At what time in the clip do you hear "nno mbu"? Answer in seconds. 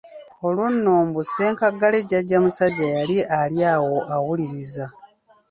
0.73-1.21